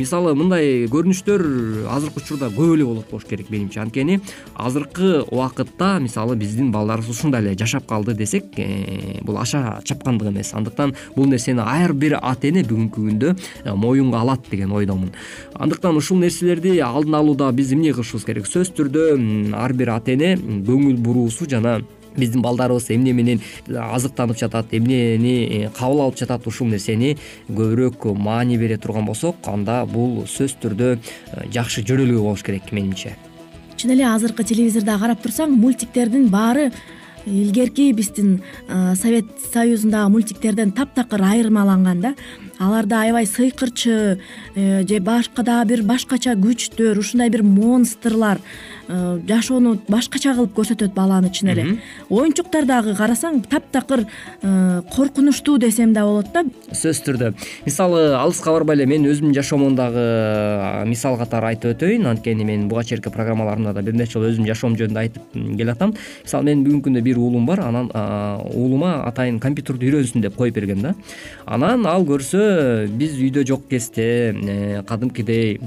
мисалы 0.00 0.32
мындай 0.38 0.86
көрүнүштөр 0.90 1.42
азыркы 1.92 2.22
учурда 2.22 2.48
көп 2.54 2.74
эле 2.74 2.86
болот 2.88 3.10
болуш 3.10 3.26
керек 3.28 3.50
менимче 3.52 3.82
анткени 3.82 4.20
азыркы 4.54 5.20
убакытта 5.26 5.98
мисалы 6.00 6.36
биздин 6.40 6.70
балдарыбыз 6.72 7.10
ушундай 7.12 7.44
эле 7.44 7.56
жашап 7.58 7.86
калды 7.86 8.14
десек 8.16 8.46
э, 8.56 9.20
бул 9.22 9.38
аша 9.38 9.80
чапкандык 9.84 10.30
эмес. 10.30 10.54
Андыктан 10.54 10.94
бул 11.16 11.26
нерсени 11.26 11.60
ар 11.60 11.92
бир 11.92 12.18
ата 12.22 12.48
эне 12.48 12.64
бүгүнкү 12.64 13.06
күндө 13.06 13.36
э, 13.36 13.74
моюнга 13.74 14.20
алат 14.20 14.48
деген 14.50 14.72
ойдомун. 14.72 15.12
Андыктан 15.54 15.96
ушул 15.96 16.18
нерселерди 16.18 16.78
алдын 16.80 17.20
алууда 17.20 17.52
биз 17.52 17.72
эмне 17.74 17.92
кылышыбыз 17.92 18.24
керек? 18.24 18.48
Сөзсүз 18.48 18.74
түрдө 18.78 19.08
ар 19.56 19.76
бир 19.76 19.96
ата 19.98 20.14
эне 20.16 20.36
көңүл 20.36 20.96
буруусу 21.04 21.48
жана 21.50 21.80
биздин 22.16 22.42
балдарыбыз 22.42 22.90
эмне 22.90 23.12
менен 23.12 23.40
азыктанып 23.68 24.38
жатат 24.38 24.74
эмнени 24.74 25.34
э, 25.46 25.70
кабыл 25.76 26.06
алып 26.06 26.18
жатат 26.18 26.46
ушул 26.46 26.68
нерсени 26.68 27.16
көбүрөөк 27.48 28.06
маани 28.18 28.58
бере 28.58 28.78
турган 28.78 29.06
болсок 29.06 29.36
анда 29.46 29.84
бул 29.86 30.24
сөзсүз 30.26 30.58
түрдө 30.62 30.92
э, 30.96 31.48
жакшы 31.54 31.84
жөнөлгө 31.86 32.22
болуш 32.22 32.44
керек 32.46 32.72
менимче. 32.72 33.16
Чын 33.76 33.94
эле 33.94 34.06
азыркы 34.10 34.44
телевизордо 34.44 34.98
карап 34.98 35.22
турсаң 35.22 35.54
мультиктердин 35.56 36.28
баары 36.28 36.70
илгерки 37.26 37.92
биздин 37.92 38.40
э, 38.68 38.94
совет 38.96 39.26
союзундагы 39.52 40.10
мультиктерден 40.10 40.72
таптакыр 40.72 41.22
айырмаланган 41.22 42.00
да. 42.00 42.14
Аларда 42.58 43.02
аябай 43.02 43.24
сыйкырчы 43.24 44.20
же 44.54 45.00
башка 45.00 45.42
дагы 45.42 45.76
бир 45.76 45.82
башкача 45.88 46.34
күчтөр 46.36 46.98
ушундай 46.98 47.30
бир 47.30 47.42
монстрлар 47.42 48.40
жашоону 49.28 49.76
башкача 49.88 50.34
кылып 50.34 50.54
көрсөтөт 50.56 50.94
баланы 50.94 51.30
чын 51.30 51.52
эле. 51.52 51.64
Оюнчуктар 52.10 52.66
дагы 52.66 52.94
карасаң 52.98 53.40
таптакыр 53.50 54.04
э, 54.42 54.82
коркунучтуу 54.94 55.58
десем 55.62 55.92
да 55.94 56.04
болот 56.08 56.32
да. 56.34 56.42
Сөзсүз 56.72 57.02
түрдө. 57.06 57.32
Мисалы 57.66 58.02
алыска 58.18 58.52
барбай 58.54 58.78
эле 58.78 58.86
менин 58.90 59.10
өзүмдүн 59.12 59.36
жашоомдун 59.36 59.76
дагы 59.78 60.88
мисал 60.90 61.18
катары 61.20 61.52
айтып 61.52 61.76
өтөйүн. 61.76 62.08
Анткени 62.10 62.44
мен 62.44 62.68
буга 62.68 62.84
чейинки 62.84 63.12
программаларымда 63.14 63.74
да 63.76 63.82
бир 63.82 63.94
нече 63.94 64.18
жолу 64.18 64.30
өзүмдүн 64.32 64.50
жашоом 64.50 64.76
жөнүндө 64.80 65.04
айтып 65.04 65.38
келатам 65.58 65.94
мисалы 66.24 66.50
менин 66.50 66.64
бүгүнкү 66.66 66.88
күндө 66.88 67.04
бир 67.06 67.22
уулум 67.22 67.46
бар. 67.46 67.64
Анан 67.68 67.90
уулума 67.94 69.04
атайын 69.06 69.38
компьютерди 69.40 69.90
үйрөнсүн 69.90 70.26
деп 70.26 70.36
коюп 70.36 70.58
бергем 70.58 70.82
да. 70.82 70.94
Анан 71.46 71.86
ал 71.86 72.06
көрсө 72.08 72.88
биз 72.98 73.18
үйдө 73.20 73.46
жок 73.46 73.68
кезде 73.70 74.34
э, 74.34 74.82
кадимкидей 74.86 75.58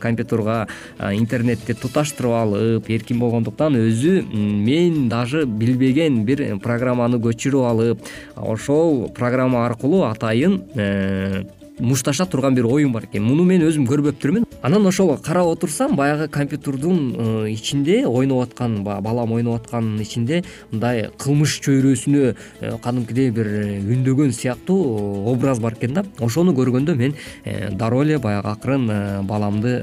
компьютерга 0.00 0.66
интернетти 1.12 1.73
туташтырып 1.80 2.36
алып 2.38 2.90
эркин 2.90 3.18
болгондуктан 3.22 3.76
өзү 3.78 4.22
мен 4.32 5.08
даже 5.08 5.44
билбеген 5.46 6.22
бир 6.28 6.44
программаны 6.62 7.20
көчүрүп 7.22 7.68
алып 7.70 8.08
ошол 8.36 9.08
программа 9.14 9.66
аркылуу 9.66 10.04
атайын 10.08 10.60
э, 10.74 11.44
мушташа 11.78 12.26
турган 12.26 12.54
бир 12.54 12.66
оюн 12.66 12.92
бар 12.92 13.04
экен. 13.04 13.24
Муну 13.24 13.44
мен 13.44 13.62
өзүм 13.66 13.86
көрбөптүрмүн 13.88 14.44
анан 14.62 14.86
ошол 14.86 15.16
карап 15.18 15.46
отурсам 15.46 15.96
баягы 15.96 16.28
компьютердун 16.28 17.14
э, 17.16 17.50
ичинде 17.52 18.06
ойноп 18.06 18.48
аткан 18.48 18.84
баягы 18.84 19.02
балам 19.02 19.32
ойноп 19.32 19.62
аткандын 19.62 20.00
ичинде 20.02 20.44
мындай 20.70 21.10
кылмыш 21.18 21.58
чөйрөсүнө 21.64 22.34
э, 22.60 22.70
кадимкидей 22.82 23.30
бир 23.30 23.50
үндөгөн 23.82 24.32
сыяктуу 24.32 25.26
образ 25.32 25.58
бар 25.58 25.74
экен 25.74 25.94
да. 25.94 26.04
Ошону 26.20 26.54
көргөндө 26.54 26.94
мен 26.94 27.14
э, 27.44 27.70
дароо 27.72 28.04
эле 28.04 28.18
баягы 28.18 28.48
акырын 28.48 29.26
баламды 29.26 29.74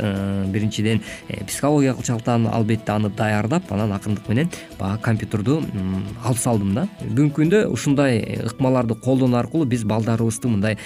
биринчиден 0.47 1.01
психология 1.47 1.93
кылчалыктан 1.93 2.47
албетте 2.47 2.91
аны 2.91 3.09
даярдап 3.09 3.71
анан 3.71 3.91
акырындык 3.91 4.29
менен 4.29 4.49
баягы 4.79 5.01
компьютерду 5.01 5.61
алып 6.23 6.39
салдым 6.39 6.73
да. 6.73 6.87
Бүгүнкү 7.01 7.41
күндө 7.41 7.65
ушундай 7.71 8.21
ыкмаларды 8.45 8.95
колдонуу 8.95 9.39
аркылуу 9.39 9.65
биз 9.65 9.83
балдарыбызды 9.83 10.47
мындай 10.47 10.77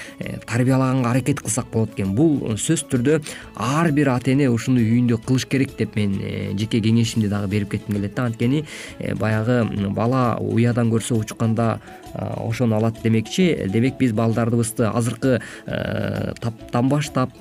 тарбиялаган 0.48 0.95
аракет 1.04 1.42
кылсак 1.42 1.68
болот 1.74 1.94
экен. 1.96 2.14
Бул 2.16 2.56
сөзсүз 2.56 2.86
түрдө 2.92 3.20
ар 3.56 3.92
бир 3.92 4.14
ата 4.14 4.32
эне 4.32 4.48
ушуну 4.54 4.80
үйүндө 4.80 5.20
кылыш 5.26 5.48
керек 5.52 5.76
деп 5.78 5.96
мен 6.00 6.16
э, 6.22 6.54
жеке 6.58 6.80
кеңешимди 6.80 7.30
дагы 7.30 7.50
берип 7.52 7.72
кетким 7.76 7.96
келет 7.96 8.16
да. 8.16 8.26
Анткени 8.30 8.66
э, 9.00 9.16
баягы 9.16 9.64
бала 9.92 10.38
уядан 10.40 10.92
көрсө 10.94 11.20
учканда 11.20 11.80
ошону 12.16 12.78
алат 12.78 13.02
демекчи. 13.04 13.68
Демек 13.68 13.98
биз 14.00 14.14
балдарыбызды 14.14 14.88
азыркы 14.88 15.42
э, 15.66 16.34
таптан 16.42 16.90
баштап 16.90 17.32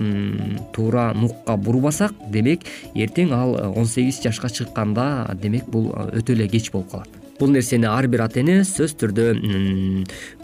туура 0.73 1.13
нукка 1.15 1.57
бурбасак 1.57 2.15
демек 2.29 2.67
эртең 2.95 3.35
ал 3.35 3.59
он 3.77 3.87
сегиз 3.87 4.23
жашка 4.23 4.51
чыкканда 4.51 5.37
демек 5.41 5.69
бул 5.69 5.93
өтө 5.93 6.35
эле 6.35 6.49
кеч 6.49 6.73
болуп 6.73 6.91
калат 6.91 7.24
бул 7.39 7.51
нерсени 7.51 7.89
ар 7.91 8.07
бир 8.11 8.25
ата 8.27 8.41
эне 8.43 8.61
сөзсүз 8.65 8.97
түрдө 9.01 9.27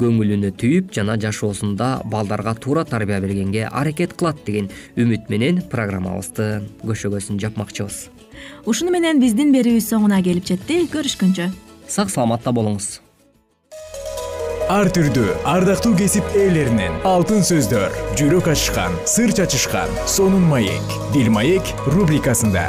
көңүлүнө 0.01 0.53
түйүп 0.61 0.95
жана 0.97 1.17
жашоосунда 1.21 1.91
балдарга 2.11 2.55
туура 2.55 2.85
тарбия 2.85 3.21
бергенге 3.23 3.67
аракет 3.67 4.17
кылат 4.19 4.43
деген 4.47 4.71
үмүт 4.97 5.31
менен 5.33 5.63
программабыздын 5.71 6.67
көшөгөсүн 6.87 7.39
жапмакчыбыз. 7.43 8.09
Ушуну 8.67 8.95
менен 8.95 9.21
биздин 9.21 9.53
берүүбүз 9.55 9.93
соңуна 9.93 10.23
келип 10.25 10.49
жетти. 10.49 10.83
Көрүшкөнчө. 10.93 11.51
Сак 11.89 12.11
саламатта 12.13 12.53
болуңуз. 12.55 12.99
Ар 14.71 14.87
түрдүү 14.95 15.33
ардактуу 15.51 15.97
кесип 15.99 16.37
ээлеринен 16.39 17.01
алтын 17.09 17.43
сөздөр 17.43 17.97
жүрөк 18.21 18.53
ачышкан 18.53 18.95
сыр 19.03 19.33
чачышкан 19.35 19.91
сонун 20.07 20.47
маек 20.47 20.95
бил 21.11 21.33
маек 21.35 21.75
рубрикасында 21.91 22.69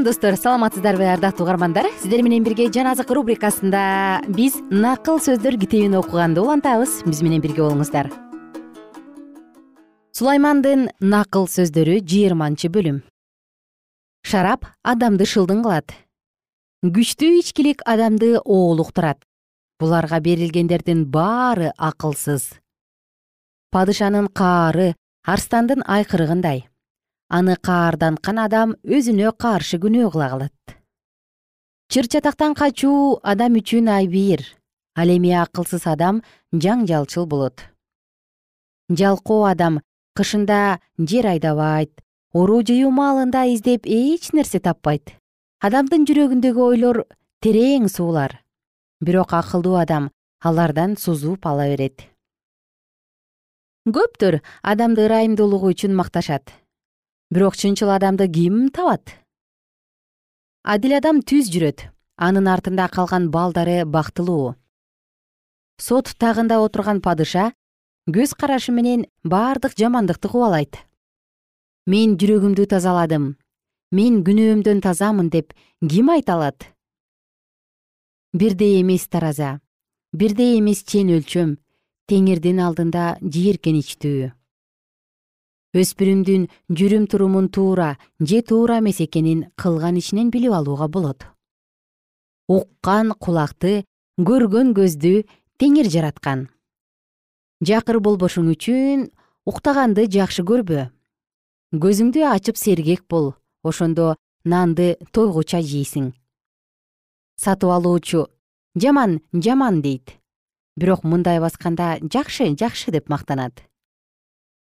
салам 0.00 0.04
достор 0.04 0.36
саламатсыздарбы 0.36 1.04
ардактуу 1.04 1.44
угармандар? 1.44 1.84
Сиздер 2.00 2.22
менен 2.22 2.42
бирге 2.42 2.70
жан 2.72 2.86
азык 2.86 3.10
рубрикасында 3.10 4.22
биз 4.28 4.54
накыл 4.70 5.18
сөздөр 5.20 5.58
китебин 5.60 5.94
окуганды 5.98 6.40
улантабыз. 6.40 7.02
Биз 7.04 7.20
менен 7.20 7.42
бирге 7.42 7.60
болуңуздар. 7.60 8.08
Сулаймандын 10.16 10.88
накыл 11.00 11.44
сөздөрү 11.48 11.98
жыйырманчы 12.00 12.70
бөлүм. 12.72 13.02
Шарап 14.24 14.64
адамды 14.82 15.28
шылдың 15.28 15.60
кылат. 15.66 15.92
Күчтүү 16.80 17.42
ичкилик 17.42 17.84
адамды 17.84 18.38
оолуктурат. 18.38 19.20
Буларга 19.80 20.20
берилгендердин 20.20 21.04
баары 21.04 21.74
акылсыз. 21.76 22.54
Падышанын 23.70 24.32
каары 24.32 24.94
арстандын 25.26 25.84
айкырыгындай 25.84 26.69
аны 27.30 27.54
каарданткан 27.56 28.42
адам 28.42 28.74
өзүнө 28.82 29.30
каршы 29.38 29.78
күнөө 29.82 30.10
кыла 30.10 30.28
калат. 30.32 30.76
Чыр 31.90 32.06
чатактан 32.10 32.54
качуу 32.58 33.20
адам 33.22 33.54
үчүн 33.60 33.88
айбийир 33.94 34.42
ал 34.98 35.08
эми 35.14 35.30
акылсыз 35.38 35.86
адам 35.86 36.22
жаңжалчыл 36.52 37.26
болот. 37.30 37.62
Жалкоо 38.90 39.46
адам 39.46 39.80
кышында 40.18 40.80
жер 40.98 41.30
айдабайт 41.32 42.02
уруу 42.34 42.62
жыюу 42.66 42.90
маалында 42.90 43.46
издеп 43.54 43.86
эч 43.86 44.32
нерсе 44.34 44.58
таппайт. 44.58 45.14
Адамдын 45.62 46.06
жүрөгүндөгү 46.08 46.62
ойлор 46.66 47.04
терең 47.42 47.86
суулар. 47.88 48.40
Бирок 49.00 49.34
акылдуу 49.34 49.76
адам 49.78 50.10
алардан 50.42 50.96
сузуп 50.96 51.46
ала 51.46 51.68
берет. 51.70 52.06
Көптөр 53.86 54.40
адамды 54.62 55.06
ырайымдуулугу 55.06 55.70
үчүн 55.72 55.94
макташат 55.96 56.52
бирок 57.30 57.56
чынчыл 57.56 57.90
адамды 57.94 58.26
ким 58.28 58.68
табат? 58.74 59.14
Адил 60.62 60.96
адам 60.98 61.22
түз 61.22 61.50
жүрөт 61.54 61.86
анын 62.18 62.48
артында 62.50 62.88
калган 62.90 63.30
балдары 63.30 63.84
бактылуу. 63.86 64.56
Сот 65.78 66.10
тагында 66.18 66.58
отурган 66.60 67.00
падыша 67.00 67.52
көз 68.10 68.34
карашы 68.34 68.74
менен 68.74 69.06
бардык 69.22 69.78
жамандыкты 69.78 70.28
кубалайт. 70.28 70.76
Мен 71.86 72.18
жүрөгүмдү 72.20 72.66
тазаладым 72.66 73.36
мен 73.94 74.20
күнөөмдөн 74.26 74.82
тазамын 74.84 75.30
деп 75.30 75.54
ким 75.80 76.10
айта 76.10 76.34
алат? 76.34 76.66
Бирдей 78.34 78.82
эмес 78.82 79.08
тараза 79.08 79.60
бирдей 80.12 80.58
эмес 80.58 80.82
чен 80.84 81.14
өлчөм 81.14 81.56
теңирдин 82.10 82.60
алдында 82.66 83.16
жийиркеничтүү 83.22 84.30
өспүрүмдүн 85.76 86.48
жүрүм 86.74 87.06
турумун 87.06 87.48
туура 87.48 87.96
же 88.18 88.42
туура 88.42 88.80
эмес 88.80 89.00
экенин 89.00 89.44
кылган 89.56 89.96
ишинен 89.96 90.30
билип 90.30 90.52
алууга 90.52 90.88
болот. 90.88 91.26
Уккан 92.48 93.12
кулакты 93.14 93.84
көргөн 94.18 94.74
көздү 94.74 95.26
теңир 95.62 95.86
жараткан. 95.86 96.48
Жакыр 97.62 98.00
болбошуң 98.02 98.50
үчүн 98.50 99.10
уктаганды 99.46 100.08
жакшы 100.10 100.42
көрбө 100.42 100.88
көзүңдү 101.70 102.24
ачып 102.26 102.56
сергек 102.58 103.04
бол 103.08 103.34
ошондо 103.62 104.16
нанды 104.44 104.96
тойгуча 105.14 105.60
жейсиң. 105.62 106.10
Сатып 107.38 107.70
алуучу 107.70 108.26
жаман 108.74 109.20
жаман 109.32 109.78
дейт. 109.82 110.16
Бирок 110.76 111.04
мындай 111.04 111.38
басканда 111.38 111.98
жакшы 112.02 112.50
жакшы 112.58 112.90
деп 112.90 113.08
мактанат. 113.08 113.62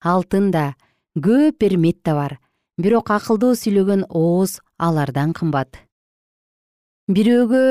Алтында 0.03 0.75
көп 1.17 1.63
эрмет 1.65 2.03
да 2.05 2.13
бар 2.13 2.37
бирок 2.77 3.09
акылдуу 3.09 3.55
сүйлөгөн 3.57 4.03
ооз 4.09 4.59
алардан 4.77 5.33
кымбат. 5.33 5.79
Бирөөгө 7.09 7.61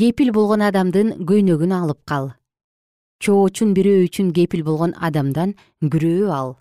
кепил 0.00 0.32
болгон 0.32 0.64
адамдын 0.64 1.12
көйнөгүн 1.28 1.74
алып 1.76 2.00
кал. 2.08 2.30
Чоочун 3.20 3.74
бирөө 3.76 4.06
үчүн 4.06 4.32
кепил 4.32 4.64
болгон 4.64 4.96
адамдан 4.96 5.56
күрөө 5.82 6.32
ал. 6.32 6.56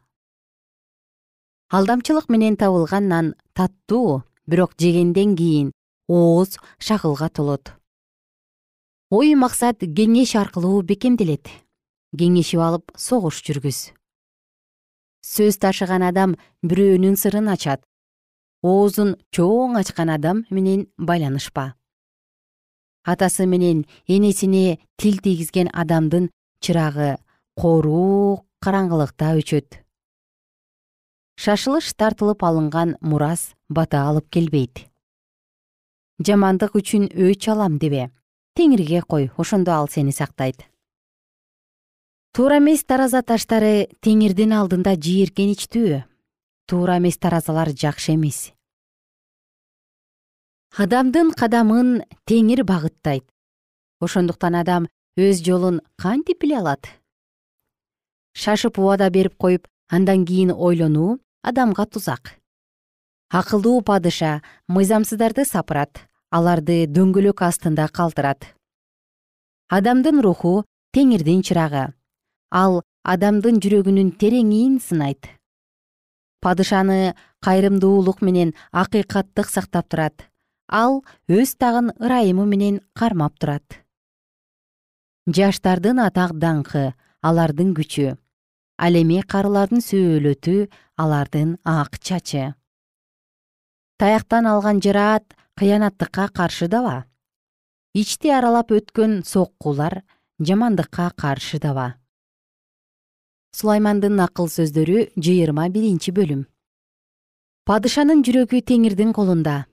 Алдамчылык 1.71 2.27
менен 2.27 2.59
табылган 2.59 3.07
нан 3.07 3.33
таттуу 3.53 4.23
бирок 4.45 4.75
жегенден 4.77 5.35
кийин 5.39 5.71
ооз 6.09 6.57
шакылга 6.79 7.29
толот. 7.29 7.71
Ой 9.09 9.35
максат 9.35 9.79
кеңеш 9.79 10.35
аркылуу 10.35 10.81
бекемделет. 10.81 11.47
Кеңешип 12.17 12.59
алып 12.59 12.91
согуш 12.97 13.39
жүргүз 13.45 13.93
сөз 15.25 15.57
ташыган 15.57 16.03
адам 16.05 16.35
бирөөнүн 16.61 17.17
сырын 17.17 17.49
ачат. 17.49 17.81
Оозун 18.61 19.15
чоң 19.33 19.77
ачкан 19.79 20.11
адам 20.13 20.43
менен 20.53 20.85
байланышпа. 20.97 21.73
Атасы 23.05 23.45
менен 23.49 23.85
энесине 24.07 24.79
тил 24.97 25.17
тийгизген 25.25 25.69
адамдын 25.73 26.29
чырагы 26.61 27.15
коруу 27.57 28.45
караңгылыкта 28.61 29.33
өчөт. 29.41 29.81
Шашылыш 31.41 31.93
тартылып 31.97 32.45
алынган 32.45 32.95
мурас 33.01 33.53
бата 33.69 34.05
алып 34.09 34.29
келбейт. 34.29 34.85
Жамандык 36.21 36.77
үчүн 36.77 37.09
өч 37.11 37.49
алам 37.51 37.77
дебе. 37.77 38.09
Теңирге 38.55 39.01
кой 39.01 39.31
ошондо 39.37 39.73
ал 39.75 39.89
сени 39.91 40.13
сактайт 40.15 40.63
туура 42.35 42.57
эмес 42.59 42.81
тараза 42.83 43.21
таштары 43.23 43.87
теңирдин 44.03 44.51
алдында 44.51 44.97
жийиркеничтүү 44.99 46.01
туура 46.67 46.97
эмес 46.99 47.15
таразалар 47.15 47.71
жакшы 47.71 48.11
эмес. 48.17 48.51
Адамдын 50.75 51.31
кадамын 51.31 52.03
теңир 52.27 52.65
багыттайт. 52.67 53.23
Ошондуктан 54.03 54.59
адам 54.59 54.89
өз 55.15 55.39
жолун 55.47 55.79
кантип 55.95 56.43
биле 56.43 56.59
алат. 56.59 56.91
Шашып 58.35 58.83
убада 58.83 59.09
берип 59.09 59.39
коюп 59.39 59.71
андан 59.87 60.27
кийин 60.27 60.51
ойлонуу 60.51 61.21
адамга 61.41 61.85
тузак. 61.87 62.35
Акылдуу 63.31 63.79
падыша 63.79 64.41
мыйзамсыздарды 64.67 65.47
сапырат 65.47 66.03
аларды 66.31 66.83
дөңгөлөк 66.83 67.47
астында 67.47 67.87
калтырат. 67.87 68.43
Адамдын 69.71 70.19
руху 70.19 70.65
теңирдин 70.91 71.39
чырагы 71.39 71.93
ал 72.55 72.79
адамдын 73.03 73.59
жүрөгүнүн 73.63 74.13
тереңин 74.21 74.79
сынайт. 74.79 75.27
Падышаны 76.39 77.15
кайрымдуулук 77.45 78.21
менен 78.21 78.53
акыйкаттык 78.71 79.49
сактап 79.51 79.89
турат. 79.91 80.27
Ал 80.71 81.03
өз 81.27 81.55
тагын 81.59 81.91
ырайымы 81.99 82.45
менен 82.47 82.79
кармап 82.93 83.35
турат. 83.39 83.81
Жаштардын 85.27 85.99
атак 85.99 86.37
даңкы 86.39 86.93
алардын 87.21 87.73
күчү. 87.77 88.15
Ал 88.77 88.93
эми 89.01 89.21
карылардын 89.21 89.81
сөөлөтү 89.81 90.69
алардын 90.97 91.57
ак 91.63 91.99
чачы. 91.99 92.53
Таяктан 93.99 94.47
алган 94.47 94.81
жараат 94.83 95.35
кыянаттыкка 95.55 96.27
каршы 96.35 96.67
даба 96.67 97.05
ичти 97.95 98.31
аралап 98.35 98.73
өткөн 98.75 99.21
соккулар 99.23 100.01
жамандыкка 100.39 101.11
каршы 101.15 101.61
даба 101.63 101.93
сулаймандын 103.55 104.19
акыл 104.19 104.49
сөздөрү 104.51 105.07
жыйырма 105.15 105.69
биринчи 105.71 106.11
бөлүм. 106.11 106.43
Падышанын 107.65 108.21
жүрөгү 108.27 108.59
теңирдин 108.67 109.13
колунда. 109.15 109.65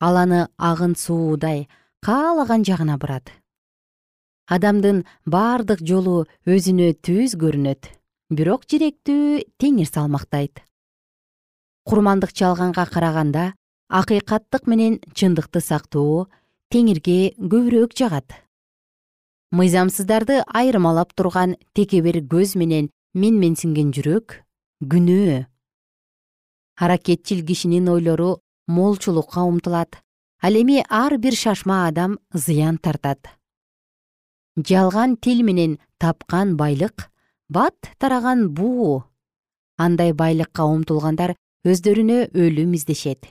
Ал 0.00 0.16
аны 0.22 0.46
агын 0.56 0.94
суудай 0.94 1.66
каалаган 2.06 2.62
жагына 2.64 2.96
бурат. 3.02 3.32
Адамдын 4.46 5.02
бардык 5.26 5.82
жолу 5.82 6.24
өзүнө 6.46 6.94
түз 7.04 7.34
көрүнөт 7.42 7.90
бирок 8.30 8.64
жиректүү 8.70 9.42
теңир 9.58 9.88
салмактайт. 9.90 10.62
Курмандык 11.88 12.32
чалганга 12.32 12.86
караганда 12.86 13.54
акыйкаттык 13.88 14.68
менен 14.68 15.00
чындыкты 15.12 15.60
сактоо 15.60 16.28
теңирге 16.70 17.34
көбүрөөк 17.36 17.96
жагат. 17.96 18.36
Мыйзамсыздарды 19.50 20.42
айырмалап 20.46 21.14
турган 21.16 21.56
текебер 21.72 22.20
көз 22.20 22.54
менен 22.60 22.90
менменсинген 23.22 23.92
жүрөк 23.96 24.40
күнөө 24.92 25.46
аракетчил 26.78 27.44
кишинин 27.44 27.88
ойлору 27.88 28.40
молчулукка 28.66 29.42
умтулат. 29.42 29.98
Ал 30.40 30.54
эми 30.54 30.84
ар 30.88 31.18
бир 31.18 31.34
шашма 31.34 31.88
адам 31.88 32.18
зыян 32.32 32.78
тартат. 32.78 33.18
Жалган 34.56 35.16
тил 35.16 35.42
менен 35.42 35.78
тапкан 35.98 36.56
байлык 36.56 37.10
бат 37.48 37.74
тараган 37.98 38.48
буу. 38.54 39.04
Андай 39.76 40.12
байлыкка 40.12 40.64
умтулгандар 40.64 41.34
өздөрүнө 41.64 42.30
өлүм 42.34 42.74
издешет. 42.74 43.26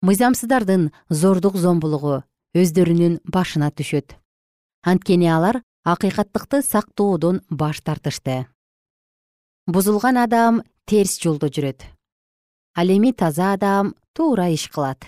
Мыйзамсыздардын 0.00 0.92
зордук 1.10 1.56
зомбулугу 1.56 2.22
өздөрүнүн 2.54 3.20
башына 3.24 3.70
түшөт. 3.70 4.16
Анткени 4.82 5.28
алар 5.28 5.60
акыйкаттыкты 5.86 6.62
сактоодон 6.66 7.42
баш 7.48 7.80
тартышты. 7.80 8.46
Бузулган 9.70 10.18
адам 10.18 10.62
терс 10.84 11.14
жолдо 11.22 11.46
жүрөт. 11.46 11.86
Ал 12.74 12.88
эми 12.90 13.12
таза 13.12 13.52
адам 13.54 13.94
туура 14.12 14.48
иш 14.50 14.66
кылат. 14.68 15.06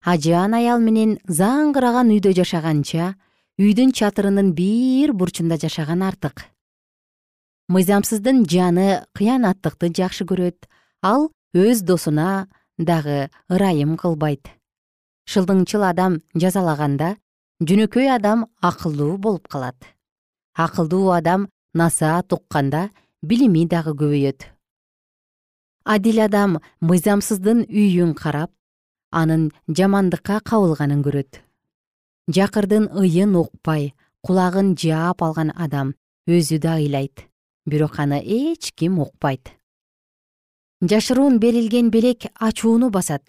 Ажыаан 0.00 0.54
аял 0.56 0.80
менен 0.80 1.18
заңгыраган 1.28 2.08
үйдө 2.16 2.32
жашаганча 2.40 3.12
үйдүн 3.60 3.92
чатырынын 3.92 4.54
бир 4.56 5.12
бурчунда 5.12 5.60
жашаган 5.60 6.00
артык. 6.02 6.48
Мыйзамсыздын 7.68 8.46
жаны 8.48 9.04
кыянаттыкты 9.12 9.92
жакшы 9.92 10.24
көрөт 10.24 10.64
ал 11.02 11.28
өз 11.52 11.84
досуна 11.84 12.48
дагы 12.78 13.28
ырайым 13.52 13.98
кылбайт. 14.00 14.48
Шылдыңчыл 15.28 15.84
адам 15.84 16.22
жазалаганда 16.32 17.18
жөнөкөй 17.60 18.06
адам 18.14 18.46
акылдуу 18.62 19.16
болуп 19.18 19.48
калат. 19.48 19.76
Акылдуу 20.54 21.10
адам 21.10 21.48
насаат 21.74 22.32
укканда 22.32 22.90
билими 23.22 23.66
дагы 23.66 23.94
көбөйөт. 23.98 24.46
Адил 25.84 26.20
адам 26.22 26.58
мыйзамсыздын 26.80 27.64
үйүн 27.66 28.14
карап 28.14 28.52
анын 29.10 29.50
жамандыкка 29.66 30.40
кабылганын 30.40 31.02
көрөт. 31.02 31.42
Жакырдын 32.30 32.90
ыйын 32.92 33.34
укпай 33.34 33.94
кулагын 34.22 34.76
жаап 34.76 35.22
алган 35.22 35.50
адам 35.56 35.94
өзү 36.28 36.58
да 36.62 36.76
ыйлайт 36.78 37.26
бирок 37.66 37.98
аны 37.98 38.22
эч 38.22 38.72
ким 38.74 39.00
укпайт. 39.00 39.50
Жашыруун 40.80 41.38
берилген 41.38 41.90
белек 41.90 42.30
ачууну 42.34 42.90
басат. 42.90 43.24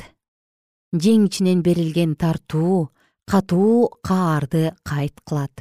Жең 0.93 1.25
ичинен 1.27 1.63
берилген 1.63 2.15
тартуу 2.15 2.89
катуу 3.29 3.89
каарды 4.01 4.73
кайт 4.83 5.21
кылат. 5.21 5.53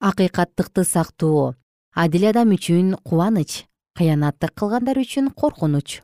Акыйкаттыкты 0.00 0.84
сактоо. 0.84 1.56
Адил 1.94 2.28
адам 2.28 2.52
үчүн 2.52 2.98
кубаныч 3.00 3.64
кыянаттык 3.96 4.52
кылгандар 4.52 5.00
үчүн 5.00 5.30
коркунуч. 5.32 6.02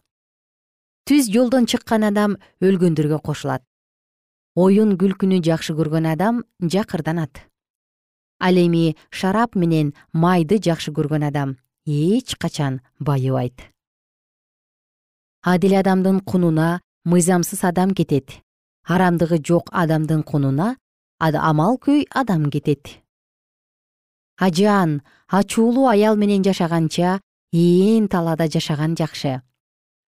Түз 1.04 1.28
жолдон 1.28 1.68
чыккан 1.68 2.08
адам 2.08 2.38
өлгөндөргө 2.64 3.20
кошулат. 3.20 3.62
Оюн 4.56 4.96
күлкүнү 4.96 5.42
жакшы 5.44 5.76
көргөн 5.76 6.08
адам 6.08 6.44
жакырданат. 6.60 7.44
Ал 8.40 8.56
эми 8.56 8.96
шарап 9.10 9.54
менен 9.54 9.92
майды 10.12 10.56
жакшы 10.56 10.90
көргөн 10.96 11.28
адам 11.28 11.58
эч 11.84 12.36
качан 12.40 12.80
байыбайт 12.98 13.60
адил 15.42 15.74
адамдын 15.74 16.20
кунуна 16.20 16.80
мыйзамсыз 17.04 17.64
адам 17.64 17.90
кетет 17.98 18.30
арамдыгы 18.84 19.38
жок 19.44 19.68
адамдын 19.72 20.22
кунуна 20.22 20.76
амал 21.18 21.78
күй 21.78 22.06
адам 22.10 22.50
кетет. 22.50 23.02
Ажаан 24.38 25.02
ачуулуу 25.28 25.86
аял 25.86 26.16
менен 26.16 26.42
жашаганча 26.42 27.20
ээн 27.52 28.08
талаада 28.08 28.48
жашаган 28.48 28.96
жакшы. 28.96 29.42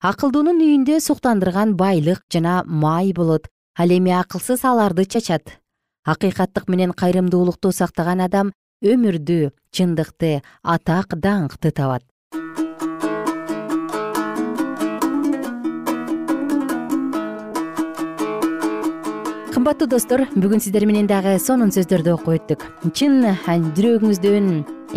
Акылдуунун 0.00 0.60
үйүндө 0.60 1.00
суктандырган 1.00 1.76
байлык 1.76 2.20
жана 2.32 2.64
май 2.66 3.12
болот 3.12 3.48
ал 3.78 3.90
эми 3.90 4.10
акылсыз 4.10 4.64
аларды 4.64 5.04
чачат. 5.04 5.60
Акыйкаттык 6.04 6.68
менен 6.68 6.92
кайрымдуулукту 6.92 7.72
сактаган 7.72 8.20
адам 8.20 8.52
өмүрдү 8.82 9.52
чындыкты 9.72 10.42
атак 10.62 11.16
даңкты 11.16 11.70
табат 11.70 12.04
кымбаттуу 19.54 19.86
достор 19.86 20.24
бүгүн 20.34 20.58
сиздер 20.58 20.82
менен 20.82 21.06
дагы 21.06 21.36
сонун 21.38 21.70
сөздөрдү 21.70 22.10
окуп 22.16 22.32
өттүк. 22.34 22.62
Чын 22.90 23.22
жүрөгүңүздөн 23.46 24.48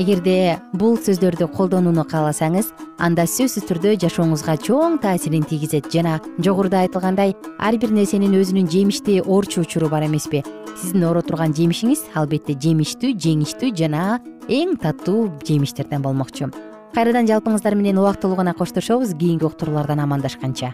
эгерде 0.02 0.58
бул 0.74 0.96
сөздөрдү 0.98 1.46
колдонууну 1.54 2.02
кааласаңыз 2.10 2.72
анда 2.98 3.28
сөзсүз 3.30 3.68
түрдө 3.70 3.94
жашооңузга 4.02 4.56
чоң 4.66 4.98
таасирин 5.04 5.46
тийгизет. 5.46 5.92
Жана 5.94 6.18
жогоруда 6.42 6.82
айтылгандай 6.88 7.36
ар 7.60 7.78
бир 7.78 7.94
нерсенин 7.94 8.34
өзүнүн 8.40 8.72
жемиштүү 8.74 9.28
орчу 9.30 9.62
учуру 9.62 9.92
бар 9.94 10.08
эмеспи. 10.08 10.42
Сиздин 10.82 11.06
оро 11.06 11.22
турган 11.22 11.54
жемишиңиз 11.54 12.08
албетте 12.18 12.58
жемиштүү 12.58 13.14
жеңиштүү 13.14 13.76
жана 13.78 14.18
эң 14.50 14.74
таттуу 14.82 15.28
жемиштерден 15.46 16.02
болмокчу. 16.02 16.50
Кайрадан 16.98 17.30
жалпыңыздар 17.30 17.78
менен 17.78 18.02
убактылуу 18.02 18.42
гана 18.42 18.58
коштошобуз 18.58 19.14
кийинки 19.14 19.46
уктуруулардан 19.46 20.02
амандашканча 20.02 20.74